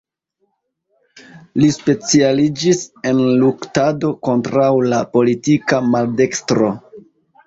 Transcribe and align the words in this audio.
Li 1.63 1.67
specialiĝis 1.73 2.81
en 3.09 3.21
luktado 3.41 4.09
kontraŭ 4.29 4.71
la 4.95 5.03
politika 5.19 5.83
maldekstro. 5.91 6.71